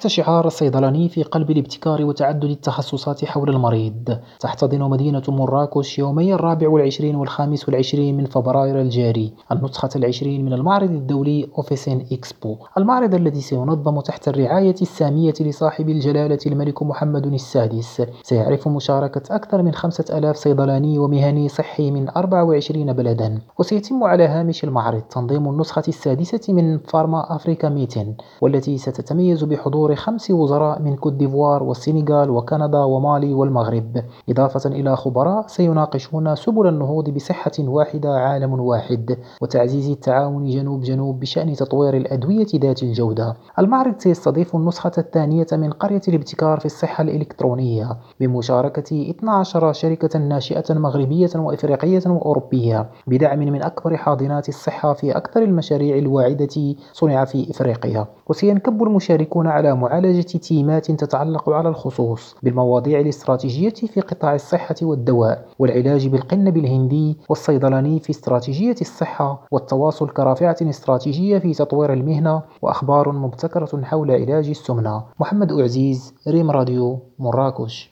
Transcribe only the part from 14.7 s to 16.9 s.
السامية لصاحب الجلالة الملك